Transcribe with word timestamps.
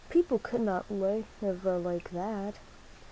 People 0.09 0.39
could 0.39 0.61
not 0.61 0.89
live 0.89 1.25
like 1.63 2.09
that." 2.09 2.55